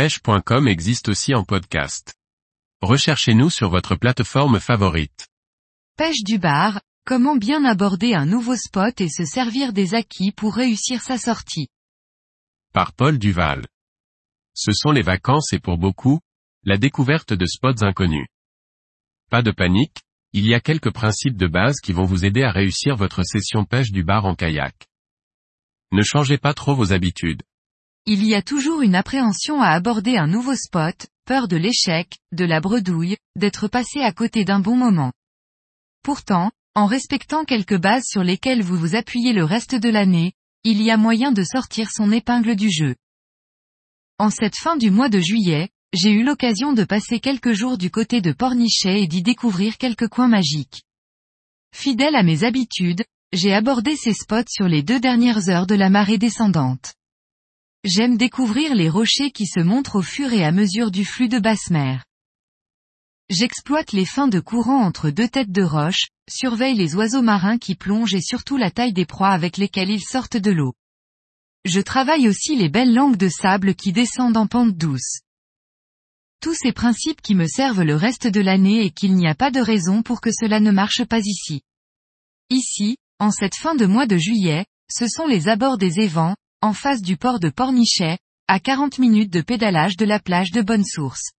pêche.com 0.00 0.66
existe 0.66 1.10
aussi 1.10 1.34
en 1.34 1.44
podcast. 1.44 2.14
Recherchez-nous 2.80 3.50
sur 3.50 3.68
votre 3.68 3.96
plateforme 3.96 4.58
favorite. 4.58 5.28
Pêche 5.98 6.22
du 6.24 6.38
bar, 6.38 6.80
comment 7.04 7.36
bien 7.36 7.66
aborder 7.66 8.14
un 8.14 8.24
nouveau 8.24 8.56
spot 8.56 8.98
et 9.02 9.10
se 9.10 9.26
servir 9.26 9.74
des 9.74 9.94
acquis 9.94 10.32
pour 10.32 10.54
réussir 10.54 11.02
sa 11.02 11.18
sortie? 11.18 11.68
Par 12.72 12.94
Paul 12.94 13.18
Duval. 13.18 13.66
Ce 14.54 14.72
sont 14.72 14.90
les 14.90 15.02
vacances 15.02 15.52
et 15.52 15.58
pour 15.58 15.76
beaucoup, 15.76 16.20
la 16.64 16.78
découverte 16.78 17.34
de 17.34 17.44
spots 17.44 17.84
inconnus. 17.84 18.28
Pas 19.28 19.42
de 19.42 19.50
panique, 19.50 19.98
il 20.32 20.46
y 20.46 20.54
a 20.54 20.60
quelques 20.60 20.94
principes 20.94 21.36
de 21.36 21.46
base 21.46 21.76
qui 21.82 21.92
vont 21.92 22.06
vous 22.06 22.24
aider 22.24 22.42
à 22.42 22.52
réussir 22.52 22.96
votre 22.96 23.22
session 23.22 23.66
pêche 23.66 23.92
du 23.92 24.02
bar 24.02 24.24
en 24.24 24.34
kayak. 24.34 24.88
Ne 25.92 26.02
changez 26.02 26.38
pas 26.38 26.54
trop 26.54 26.74
vos 26.74 26.94
habitudes. 26.94 27.42
Il 28.06 28.24
y 28.24 28.34
a 28.34 28.42
toujours 28.42 28.82
une 28.82 28.94
appréhension 28.94 29.60
à 29.60 29.68
aborder 29.68 30.16
un 30.16 30.26
nouveau 30.26 30.54
spot, 30.54 31.06
peur 31.26 31.48
de 31.48 31.56
l'échec, 31.56 32.18
de 32.32 32.44
la 32.44 32.60
bredouille, 32.60 33.16
d'être 33.36 33.68
passé 33.68 34.00
à 34.00 34.12
côté 34.12 34.44
d'un 34.44 34.60
bon 34.60 34.74
moment. 34.74 35.12
Pourtant, 36.02 36.50
en 36.74 36.86
respectant 36.86 37.44
quelques 37.44 37.78
bases 37.78 38.06
sur 38.06 38.24
lesquelles 38.24 38.62
vous 38.62 38.76
vous 38.76 38.94
appuyez 38.94 39.32
le 39.32 39.44
reste 39.44 39.74
de 39.74 39.88
l'année, 39.88 40.32
il 40.64 40.80
y 40.82 40.90
a 40.90 40.96
moyen 40.96 41.30
de 41.32 41.42
sortir 41.42 41.90
son 41.90 42.10
épingle 42.10 42.56
du 42.56 42.70
jeu. 42.70 42.96
En 44.18 44.30
cette 44.30 44.56
fin 44.56 44.76
du 44.76 44.90
mois 44.90 45.08
de 45.08 45.20
juillet, 45.20 45.70
j'ai 45.92 46.10
eu 46.10 46.22
l'occasion 46.22 46.72
de 46.72 46.84
passer 46.84 47.20
quelques 47.20 47.52
jours 47.52 47.78
du 47.78 47.90
côté 47.90 48.20
de 48.20 48.32
Pornichet 48.32 49.02
et 49.02 49.06
d'y 49.06 49.22
découvrir 49.22 49.76
quelques 49.78 50.08
coins 50.08 50.28
magiques. 50.28 50.82
Fidèle 51.74 52.14
à 52.14 52.22
mes 52.22 52.44
habitudes, 52.44 53.04
j'ai 53.32 53.52
abordé 53.52 53.96
ces 53.96 54.14
spots 54.14 54.48
sur 54.48 54.68
les 54.68 54.82
deux 54.82 55.00
dernières 55.00 55.48
heures 55.48 55.66
de 55.66 55.74
la 55.74 55.90
marée 55.90 56.18
descendante. 56.18 56.94
J'aime 57.84 58.18
découvrir 58.18 58.74
les 58.74 58.90
rochers 58.90 59.30
qui 59.30 59.46
se 59.46 59.60
montrent 59.60 59.96
au 59.96 60.02
fur 60.02 60.32
et 60.34 60.44
à 60.44 60.52
mesure 60.52 60.90
du 60.90 61.06
flux 61.06 61.28
de 61.28 61.38
basse 61.38 61.70
mer. 61.70 62.04
J'exploite 63.30 63.92
les 63.92 64.04
fins 64.04 64.28
de 64.28 64.38
courant 64.38 64.82
entre 64.82 65.08
deux 65.08 65.28
têtes 65.28 65.52
de 65.52 65.62
roche, 65.62 66.08
surveille 66.28 66.74
les 66.74 66.94
oiseaux 66.94 67.22
marins 67.22 67.56
qui 67.56 67.76
plongent 67.76 68.14
et 68.14 68.20
surtout 68.20 68.58
la 68.58 68.70
taille 68.70 68.92
des 68.92 69.06
proies 69.06 69.30
avec 69.30 69.56
lesquelles 69.56 69.90
ils 69.90 70.02
sortent 70.02 70.36
de 70.36 70.50
l'eau. 70.50 70.74
Je 71.64 71.80
travaille 71.80 72.28
aussi 72.28 72.54
les 72.54 72.68
belles 72.68 72.92
langues 72.92 73.16
de 73.16 73.28
sable 73.28 73.74
qui 73.74 73.92
descendent 73.92 74.36
en 74.36 74.46
pente 74.46 74.76
douce. 74.76 75.20
Tous 76.42 76.54
ces 76.54 76.72
principes 76.72 77.22
qui 77.22 77.34
me 77.34 77.46
servent 77.46 77.82
le 77.82 77.96
reste 77.96 78.26
de 78.26 78.40
l'année 78.40 78.84
et 78.84 78.90
qu'il 78.90 79.14
n'y 79.14 79.28
a 79.28 79.34
pas 79.34 79.50
de 79.50 79.60
raison 79.60 80.02
pour 80.02 80.20
que 80.20 80.30
cela 80.32 80.60
ne 80.60 80.70
marche 80.70 81.04
pas 81.04 81.20
ici. 81.20 81.62
Ici, 82.50 82.96
en 83.18 83.30
cette 83.30 83.56
fin 83.56 83.74
de 83.74 83.86
mois 83.86 84.06
de 84.06 84.18
juillet, 84.18 84.66
ce 84.90 85.06
sont 85.06 85.26
les 85.26 85.48
abords 85.48 85.78
des 85.78 86.00
évents, 86.00 86.34
en 86.62 86.74
face 86.74 87.00
du 87.00 87.16
port 87.16 87.40
de 87.40 87.48
Pornichet, 87.48 88.18
à 88.46 88.60
40 88.60 88.98
minutes 88.98 89.32
de 89.32 89.40
pédalage 89.40 89.96
de 89.96 90.04
la 90.04 90.20
plage 90.20 90.50
de 90.50 90.60
Bonne 90.60 90.84
Source. 90.84 91.32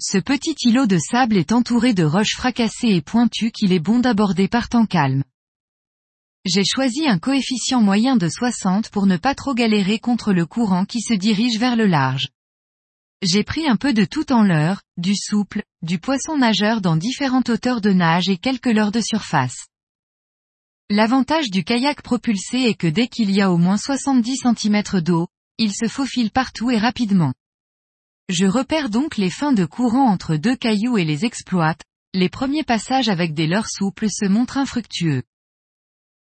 Ce 0.00 0.16
petit 0.16 0.54
îlot 0.64 0.86
de 0.86 0.98
sable 0.98 1.36
est 1.36 1.52
entouré 1.52 1.92
de 1.92 2.02
roches 2.02 2.34
fracassées 2.34 2.94
et 2.94 3.02
pointues 3.02 3.50
qu'il 3.50 3.72
est 3.72 3.78
bon 3.78 3.98
d'aborder 3.98 4.48
par 4.48 4.70
temps 4.70 4.86
calme. 4.86 5.22
J'ai 6.46 6.64
choisi 6.64 7.06
un 7.06 7.18
coefficient 7.18 7.82
moyen 7.82 8.16
de 8.16 8.28
60 8.28 8.88
pour 8.88 9.06
ne 9.06 9.18
pas 9.18 9.34
trop 9.34 9.54
galérer 9.54 9.98
contre 9.98 10.32
le 10.32 10.46
courant 10.46 10.86
qui 10.86 11.02
se 11.02 11.14
dirige 11.14 11.58
vers 11.58 11.76
le 11.76 11.86
large. 11.86 12.28
J'ai 13.20 13.44
pris 13.44 13.68
un 13.68 13.76
peu 13.76 13.92
de 13.92 14.04
tout 14.04 14.32
en 14.32 14.42
l'heure, 14.42 14.82
du 14.96 15.14
souple, 15.14 15.62
du 15.82 15.98
poisson 15.98 16.38
nageur 16.38 16.80
dans 16.80 16.96
différentes 16.96 17.50
hauteurs 17.50 17.80
de 17.82 17.92
nage 17.92 18.28
et 18.28 18.38
quelques 18.38 18.66
leurres 18.66 18.92
de 18.92 19.02
surface. 19.02 19.68
L'avantage 20.94 21.48
du 21.48 21.64
kayak 21.64 22.02
propulsé 22.02 22.64
est 22.64 22.74
que 22.74 22.86
dès 22.86 23.08
qu'il 23.08 23.30
y 23.30 23.40
a 23.40 23.50
au 23.50 23.56
moins 23.56 23.78
70 23.78 24.42
cm 24.42 25.00
d'eau, 25.00 25.26
il 25.56 25.72
se 25.72 25.88
faufile 25.88 26.30
partout 26.30 26.70
et 26.70 26.76
rapidement. 26.76 27.32
Je 28.28 28.44
repère 28.44 28.90
donc 28.90 29.16
les 29.16 29.30
fins 29.30 29.54
de 29.54 29.64
courant 29.64 30.10
entre 30.10 30.36
deux 30.36 30.54
cailloux 30.54 30.98
et 30.98 31.06
les 31.06 31.24
exploite, 31.24 31.80
les 32.12 32.28
premiers 32.28 32.62
passages 32.62 33.08
avec 33.08 33.32
des 33.32 33.46
leurres 33.46 33.70
souples 33.70 34.10
se 34.10 34.26
montrent 34.26 34.58
infructueux. 34.58 35.22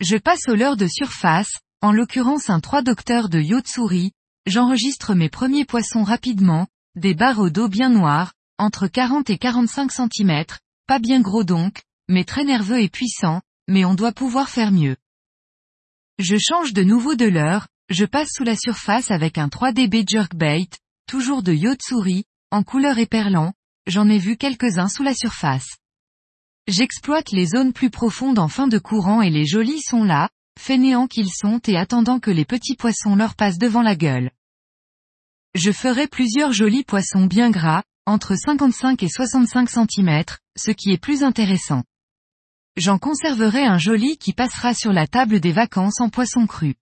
Je 0.00 0.16
passe 0.16 0.48
aux 0.48 0.56
leurres 0.56 0.76
de 0.76 0.88
surface, 0.88 1.52
en 1.80 1.92
l'occurrence 1.92 2.50
un 2.50 2.58
3 2.58 2.82
docteur 2.82 3.28
de 3.28 3.38
Yotsuri, 3.38 4.10
j'enregistre 4.46 5.14
mes 5.14 5.28
premiers 5.28 5.64
poissons 5.64 6.02
rapidement, 6.02 6.66
des 6.96 7.14
barreaux 7.14 7.50
d'eau 7.50 7.68
bien 7.68 7.88
noirs, 7.88 8.32
entre 8.58 8.88
40 8.88 9.30
et 9.30 9.38
45 9.38 9.92
cm, 9.92 10.44
pas 10.88 10.98
bien 10.98 11.20
gros 11.20 11.44
donc, 11.44 11.82
mais 12.08 12.24
très 12.24 12.42
nerveux 12.42 12.80
et 12.80 12.88
puissants, 12.88 13.42
mais 13.70 13.84
on 13.84 13.94
doit 13.94 14.12
pouvoir 14.12 14.50
faire 14.50 14.72
mieux. 14.72 14.96
Je 16.18 16.36
change 16.36 16.72
de 16.72 16.82
nouveau 16.82 17.14
de 17.14 17.24
l'heure, 17.24 17.68
je 17.88 18.04
passe 18.04 18.30
sous 18.32 18.42
la 18.42 18.56
surface 18.56 19.12
avec 19.12 19.38
un 19.38 19.46
3DB 19.46 20.06
jerkbait, 20.06 20.68
toujours 21.06 21.42
de 21.42 21.52
Yotsuri, 21.52 22.24
en 22.50 22.64
couleur 22.64 22.98
éperlant, 22.98 23.54
j'en 23.86 24.08
ai 24.08 24.18
vu 24.18 24.36
quelques-uns 24.36 24.88
sous 24.88 25.04
la 25.04 25.14
surface. 25.14 25.78
J'exploite 26.66 27.30
les 27.30 27.46
zones 27.46 27.72
plus 27.72 27.90
profondes 27.90 28.40
en 28.40 28.48
fin 28.48 28.66
de 28.66 28.78
courant 28.78 29.22
et 29.22 29.30
les 29.30 29.46
jolis 29.46 29.82
sont 29.82 30.02
là, 30.02 30.30
fainéants 30.58 31.06
qu'ils 31.06 31.32
sont 31.32 31.60
et 31.68 31.76
attendant 31.76 32.18
que 32.18 32.30
les 32.32 32.44
petits 32.44 32.76
poissons 32.76 33.14
leur 33.14 33.36
passent 33.36 33.58
devant 33.58 33.82
la 33.82 33.94
gueule. 33.94 34.32
Je 35.54 35.70
ferai 35.70 36.08
plusieurs 36.08 36.52
jolis 36.52 36.84
poissons 36.84 37.26
bien 37.26 37.50
gras, 37.50 37.84
entre 38.04 38.34
55 38.34 39.00
et 39.04 39.08
65 39.08 39.70
cm, 39.70 40.24
ce 40.56 40.72
qui 40.72 40.90
est 40.90 41.00
plus 41.00 41.22
intéressant 41.22 41.84
j'en 42.76 42.98
conserverai 42.98 43.64
un 43.64 43.78
joli 43.78 44.16
qui 44.16 44.32
passera 44.32 44.74
sur 44.74 44.92
la 44.92 45.06
table 45.06 45.40
des 45.40 45.52
vacances 45.52 46.00
en 46.00 46.08
poisson 46.08 46.46
cru. 46.46 46.76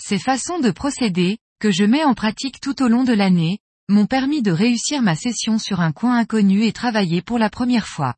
Ces 0.00 0.18
façons 0.18 0.58
de 0.58 0.70
procéder, 0.70 1.38
que 1.60 1.70
je 1.70 1.84
mets 1.84 2.04
en 2.04 2.14
pratique 2.14 2.60
tout 2.60 2.82
au 2.82 2.88
long 2.88 3.04
de 3.04 3.12
l'année, 3.12 3.58
m'ont 3.88 4.06
permis 4.06 4.42
de 4.42 4.50
réussir 4.50 5.02
ma 5.02 5.14
session 5.14 5.58
sur 5.58 5.80
un 5.80 5.92
coin 5.92 6.16
inconnu 6.16 6.64
et 6.64 6.72
travailler 6.72 7.22
pour 7.22 7.38
la 7.38 7.50
première 7.50 7.86
fois. 7.86 8.14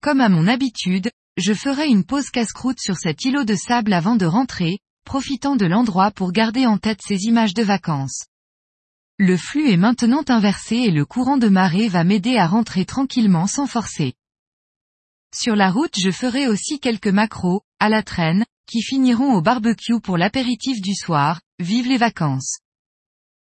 Comme 0.00 0.20
à 0.20 0.28
mon 0.28 0.46
habitude, 0.46 1.10
je 1.36 1.54
ferai 1.54 1.88
une 1.88 2.04
pause 2.04 2.30
casse-croûte 2.30 2.80
sur 2.80 2.96
cet 2.96 3.24
îlot 3.24 3.44
de 3.44 3.54
sable 3.54 3.92
avant 3.92 4.16
de 4.16 4.26
rentrer, 4.26 4.78
profitant 5.04 5.56
de 5.56 5.66
l'endroit 5.66 6.10
pour 6.10 6.32
garder 6.32 6.66
en 6.66 6.78
tête 6.78 7.00
ces 7.02 7.24
images 7.24 7.54
de 7.54 7.62
vacances. 7.62 8.26
Le 9.18 9.36
flux 9.36 9.70
est 9.70 9.76
maintenant 9.76 10.24
inversé 10.28 10.76
et 10.76 10.90
le 10.90 11.04
courant 11.04 11.36
de 11.36 11.48
marée 11.48 11.88
va 11.88 12.04
m'aider 12.04 12.36
à 12.36 12.46
rentrer 12.46 12.84
tranquillement 12.84 13.46
sans 13.46 13.66
forcer. 13.66 14.14
Sur 15.34 15.56
la 15.56 15.70
route 15.70 15.94
je 15.98 16.10
ferai 16.10 16.46
aussi 16.46 16.78
quelques 16.78 17.08
macros, 17.08 17.62
à 17.80 17.88
la 17.88 18.02
traîne, 18.02 18.44
qui 18.66 18.82
finiront 18.82 19.34
au 19.34 19.40
barbecue 19.40 20.00
pour 20.00 20.18
l'apéritif 20.18 20.80
du 20.80 20.94
soir, 20.94 21.40
vive 21.58 21.88
les 21.88 21.96
vacances. 21.96 22.58